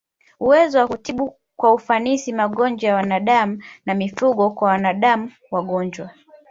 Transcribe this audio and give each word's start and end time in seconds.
uwezo 0.39 0.79
wa 0.79 0.87
kutibu 0.87 1.35
kwa 1.55 1.73
ufanisi 1.73 2.33
magonjwa 2.33 2.89
ya 2.89 2.95
wanadamu 2.95 3.63
na 3.85 3.93
mifugo 3.93 4.49
Kwa 4.49 4.67
wanadamu 4.67 5.31
magonjwa 5.51 6.11